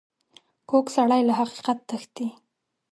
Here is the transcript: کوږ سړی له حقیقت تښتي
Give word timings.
کوږ 0.69 0.85
سړی 0.95 1.21
له 1.27 1.33
حقیقت 1.39 1.77
تښتي 1.89 2.27